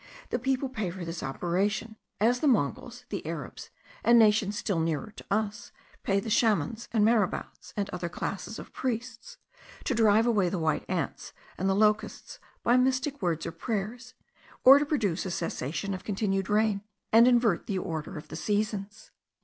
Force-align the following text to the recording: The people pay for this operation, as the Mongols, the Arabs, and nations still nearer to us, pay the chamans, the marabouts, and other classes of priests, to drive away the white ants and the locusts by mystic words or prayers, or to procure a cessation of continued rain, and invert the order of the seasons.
The 0.31 0.39
people 0.39 0.67
pay 0.67 0.89
for 0.89 1.05
this 1.05 1.21
operation, 1.21 1.95
as 2.19 2.39
the 2.39 2.47
Mongols, 2.47 3.05
the 3.09 3.23
Arabs, 3.23 3.69
and 4.03 4.17
nations 4.17 4.57
still 4.57 4.79
nearer 4.79 5.13
to 5.15 5.25
us, 5.29 5.71
pay 6.01 6.19
the 6.19 6.27
chamans, 6.31 6.87
the 6.87 6.99
marabouts, 6.99 7.71
and 7.77 7.87
other 7.91 8.09
classes 8.09 8.57
of 8.57 8.73
priests, 8.73 9.37
to 9.83 9.93
drive 9.93 10.25
away 10.25 10.49
the 10.49 10.57
white 10.57 10.85
ants 10.89 11.33
and 11.55 11.69
the 11.69 11.75
locusts 11.75 12.39
by 12.63 12.77
mystic 12.77 13.21
words 13.21 13.45
or 13.45 13.51
prayers, 13.51 14.15
or 14.63 14.79
to 14.79 14.87
procure 14.87 15.13
a 15.13 15.17
cessation 15.17 15.93
of 15.93 16.03
continued 16.03 16.49
rain, 16.49 16.81
and 17.11 17.27
invert 17.27 17.67
the 17.67 17.77
order 17.77 18.17
of 18.17 18.29
the 18.29 18.35
seasons. 18.35 19.11